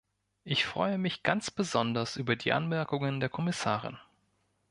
[0.43, 3.99] Ich freue mich ganz besonders über die Anmerkungen der Kommissarin.